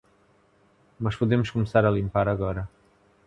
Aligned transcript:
Mas 1.03 1.15
podemos 1.19 1.51
começar 1.53 1.83
a 1.85 1.91
limpar 1.91 2.27
agora. 2.29 2.63